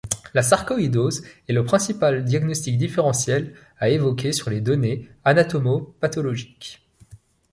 La 0.33 0.41
sarcoïdose 0.41 1.21
est 1.47 1.53
le 1.53 1.63
principal 1.63 2.25
diagnostic 2.25 2.75
différentiel 2.75 3.53
à 3.77 3.89
évoquer 3.89 4.31
sur 4.33 4.49
les 4.49 4.59
données 4.59 5.07
anatomopathologiques. 5.25 6.81